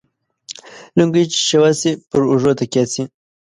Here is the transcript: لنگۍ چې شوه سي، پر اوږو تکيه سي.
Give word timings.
لنگۍ 0.97 1.25
چې 1.33 1.39
شوه 1.49 1.71
سي، 1.79 1.91
پر 2.09 2.21
اوږو 2.29 2.51
تکيه 2.59 2.85
سي. 2.93 3.03